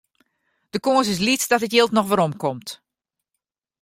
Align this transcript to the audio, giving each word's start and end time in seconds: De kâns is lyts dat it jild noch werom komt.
De 0.73 0.77
kâns 0.85 1.07
is 1.13 1.19
lyts 1.25 1.49
dat 1.49 1.65
it 1.67 1.75
jild 1.75 1.93
noch 1.95 2.09
werom 2.09 2.33
komt. 2.43 2.69